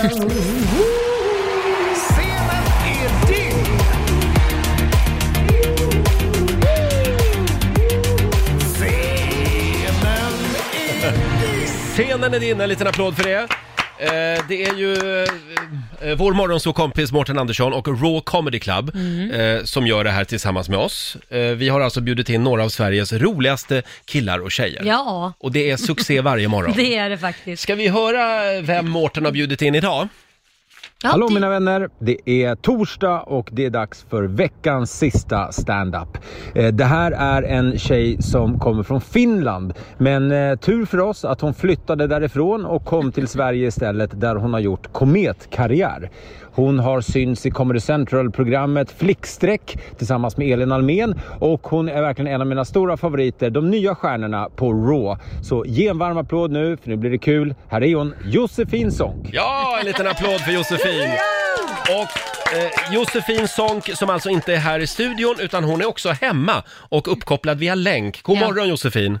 [0.00, 0.26] Scenen är
[3.28, 3.66] din!
[8.64, 9.44] Scenen
[10.72, 11.66] är din!
[11.94, 13.48] Scenen är din, en liten applåd för det.
[14.00, 14.94] Eh, det är ju
[16.00, 18.92] eh, vår morgonsåkompis Mårten Andersson och Raw Comedy Club
[19.34, 21.16] eh, som gör det här tillsammans med oss.
[21.28, 24.82] Eh, vi har alltså bjudit in några av Sveriges roligaste killar och tjejer.
[24.84, 26.72] Ja, Och det är succé varje morgon.
[26.76, 27.62] det är det faktiskt.
[27.62, 30.08] Ska vi höra vem Mårten har bjudit in idag?
[31.02, 31.88] Ja, Hallå det- mina vänner!
[31.98, 36.18] Det är torsdag och det är dags för veckans sista stand-up.
[36.54, 39.72] Eh, Det här är en tjej som kommer från Finland.
[39.98, 44.36] Men eh, tur för oss att hon flyttade därifrån och kom till Sverige istället där
[44.36, 46.10] hon har gjort kometkarriär.
[46.60, 52.34] Hon har synts i Comedy Central-programmet Flickstreck tillsammans med Elin Almen och hon är verkligen
[52.34, 55.24] en av mina stora favoriter, de nya stjärnorna på Raw.
[55.42, 57.54] Så ge en varm applåd nu för nu blir det kul.
[57.68, 59.28] Här är hon, Josefin Sonck.
[59.32, 61.08] Ja, en liten applåd för Josefin!
[61.88, 62.18] Och
[62.58, 66.62] eh, Josefin Sonck som alltså inte är här i studion utan hon är också hemma
[66.88, 68.22] och uppkopplad via länk.
[68.22, 68.46] God Ja.
[68.46, 69.18] morgon Josefin!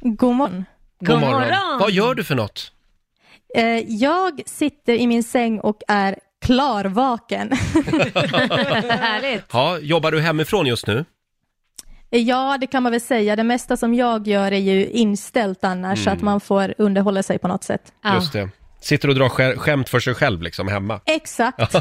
[0.00, 0.64] God morgon.
[1.00, 1.78] God morgon.
[1.80, 2.72] Vad gör du för något?
[3.56, 7.52] Eh, jag sitter i min säng och är klarvaken.
[8.90, 9.44] Härligt.
[9.52, 11.04] Ja, jobbar du hemifrån just nu?
[12.10, 13.36] ja, det kan man väl säga.
[13.36, 17.38] Det mesta som jag gör är ju inställt annars, så att man får underhålla sig
[17.38, 17.92] på något sätt.
[18.02, 18.14] Ja.
[18.14, 18.48] Just det.
[18.80, 21.00] Sitter och drar skä- skämt för sig själv liksom hemma.
[21.06, 21.76] Exakt.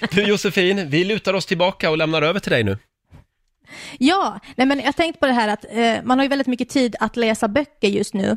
[0.10, 2.78] Du Josefin, vi lutar oss tillbaka och lämnar över till dig nu.
[3.98, 6.68] Ja, nej men jag tänkte på det här att eh, man har ju väldigt mycket
[6.68, 8.36] tid att läsa böcker just nu.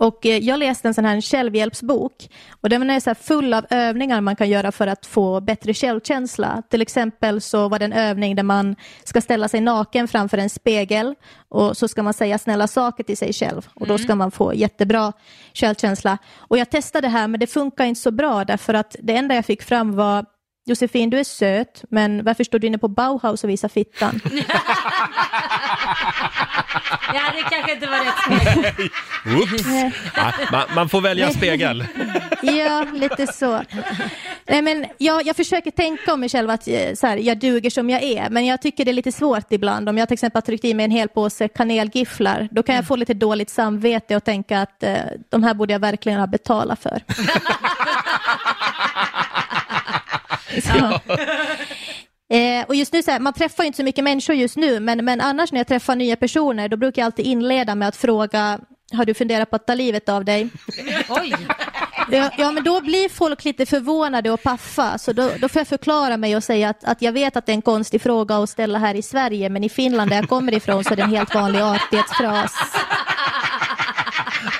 [0.00, 2.28] Och eh, jag läste en sån här självhjälpsbok
[2.60, 6.62] och den är så full av övningar man kan göra för att få bättre självkänsla.
[6.70, 10.50] Till exempel så var det en övning där man ska ställa sig naken framför en
[10.50, 11.14] spegel
[11.48, 14.54] och så ska man säga snälla saker till sig själv och då ska man få
[14.54, 15.12] jättebra
[15.54, 16.18] självkänsla.
[16.36, 19.34] Och jag testade det här men det funkar inte så bra därför att det enda
[19.34, 20.24] jag fick fram var
[20.64, 24.20] Josefin, du är söt, men varför står du inne på Bauhaus och visar fittan?
[27.14, 28.90] Ja, det kanske inte var rätt spegel.
[29.38, 29.64] Oops.
[30.16, 31.84] Ja, man, man får välja spegel.
[32.42, 33.62] Ja, lite så.
[34.46, 37.70] Nej, men jag, jag försöker tänka om mig själv att eh, så här, jag duger
[37.70, 39.88] som jag är, men jag tycker det är lite svårt ibland.
[39.88, 42.86] Om jag till exempel har tryckt i mig en hel påse kanelgifflar, då kan jag
[42.86, 44.94] få lite dåligt samvete och tänka att eh,
[45.28, 47.02] de här borde jag verkligen ha betalat för.
[50.62, 51.00] Så.
[52.30, 54.80] Eh, och just nu, så här, man träffar ju inte så mycket människor just nu,
[54.80, 57.96] men, men annars när jag träffar nya personer, då brukar jag alltid inleda med att
[57.96, 58.60] fråga,
[58.92, 60.48] har du funderat på att ta livet av dig?
[61.08, 61.34] Oj.
[62.10, 65.68] Ja, ja, men då blir folk lite förvånade och paffa, så då, då får jag
[65.68, 68.50] förklara mig och säga att, att jag vet att det är en konstig fråga att
[68.50, 71.10] ställa här i Sverige, men i Finland där jag kommer ifrån så är det en
[71.10, 72.52] helt vanlig artighetsfras.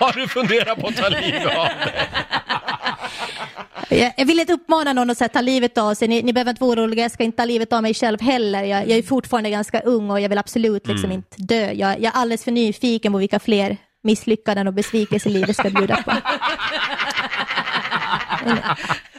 [0.01, 2.09] Har du funderat på att ta livet av dig?
[3.91, 6.65] Jag, vill inte uppmana någon att här, ta livet av sig, ni, ni behöver inte
[6.65, 8.63] vara oroliga, jag ska inte ta livet av mig själv heller.
[8.63, 11.73] Jag, jag är fortfarande ganska ung och jag vill absolut liksom inte dö.
[11.73, 16.03] Jag, jag är alldeles för nyfiken på vilka fler misslyckanden och besvikelser livet ska bjuda
[16.03, 16.13] på.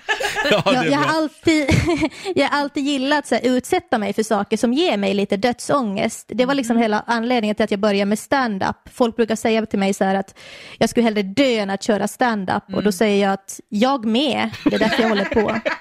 [0.50, 1.70] Ja, Jag, jag, har alltid,
[2.36, 6.32] jag har alltid gillat att utsätta mig för saker som ger mig lite dödsångest.
[6.34, 8.76] Det var liksom hela anledningen till att jag började med stand-up.
[8.94, 10.36] Folk brukar säga till mig så här att
[10.78, 12.64] jag skulle hellre dö än att köra stand-up.
[12.74, 15.56] Och då säger jag att jag med, det är därför jag håller på.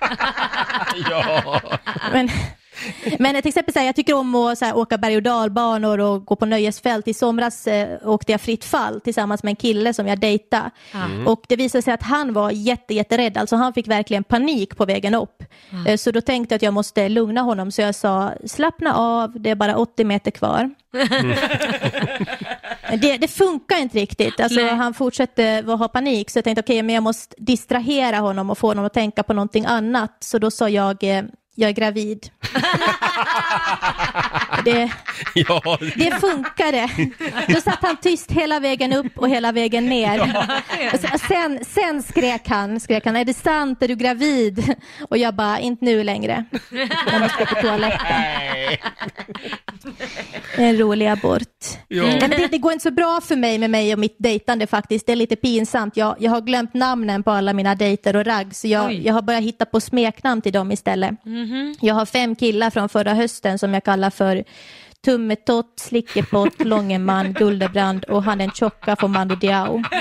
[1.10, 1.60] Ja.
[2.12, 2.30] Men,
[3.18, 6.00] men till exempel, så här, jag tycker om att så här, åka berg och dalbanor
[6.00, 7.08] och gå på nöjesfält.
[7.08, 10.70] I somras eh, åkte jag fritt fall tillsammans med en kille som jag dejtade.
[11.26, 13.36] Och det visade sig att han var jätte, jätterädd.
[13.36, 15.42] Alltså han fick verkligen panik på vägen upp.
[15.86, 17.70] Eh, så då tänkte jag att jag måste lugna honom.
[17.70, 20.70] Så jag sa, slappna av, det är bara 80 meter kvar.
[22.90, 24.40] Men det, det funkar inte riktigt.
[24.40, 24.74] Alltså, Nej.
[24.74, 26.30] han fortsätter ha panik.
[26.30, 29.32] Så jag tänkte, okej, men jag måste distrahera honom och få honom att tänka på
[29.32, 30.16] någonting annat.
[30.20, 31.24] Så då sa jag, eh,
[31.54, 32.30] jag är gravid.
[34.64, 34.90] det,
[35.34, 36.88] Ja, det funkade.
[37.48, 40.18] Då satt han tyst hela vägen upp och hela vägen ner.
[40.98, 44.74] Sen- sen, sen skrek han, skrek han, är det sant, är du gravid?
[45.10, 46.44] Och jag bara, inte nu längre.
[47.06, 48.76] Jag måste gå på toaletten.
[50.56, 51.48] En rolig abort.
[51.88, 52.02] Ja.
[52.20, 55.06] Men det, det går inte så bra för mig med mig och mitt dejtande faktiskt.
[55.06, 55.96] Det är lite pinsamt.
[55.96, 59.22] Jag, jag har glömt namnen på alla mina dejter och ragg, så jag, jag har
[59.22, 61.14] börjat hitta på smeknamn till dem istället.
[61.80, 64.44] Jag har fem killar från förra hösten som jag kallar för
[65.04, 69.82] Tummetott, Slickepott, Långeman, Guldebrand och han den tjocka från Mando Diao.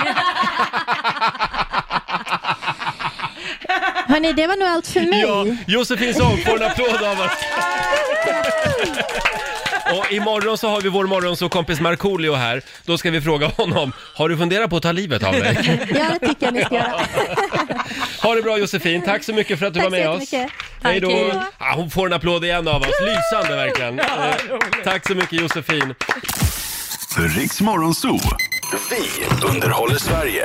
[4.08, 5.22] Hörni, det var nog allt för mig.
[5.22, 5.46] ja.
[5.68, 7.32] Josefin Sonck får en applåd av oss.
[9.97, 12.62] Och imorgon så har vi vår morgonsåkompis Markoolio här.
[12.86, 15.88] Då ska vi fråga honom, har du funderat på att ta livet av dig?
[16.00, 17.01] Ja, det tycker jag ni ska göra.
[18.21, 20.33] Ha det bra Josefin, tack så mycket för att du Tack var så med oss.
[20.33, 20.57] jättemycket.
[20.83, 21.07] Hej då!
[21.09, 21.44] Tack, hej då.
[21.59, 24.00] Ja, hon får en applåd igen av oss, lysande verkligen.
[24.00, 24.06] Eh,
[24.83, 25.95] tack så mycket Josefin.
[27.38, 28.19] Riks Morgonzoo.
[28.89, 30.44] Vi underhåller Sverige.